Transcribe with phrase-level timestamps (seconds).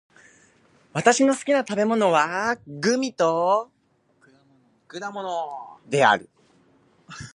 [0.93, 3.69] 私の好きな食べ物は果物と
[4.89, 4.99] グミ
[5.91, 6.27] である。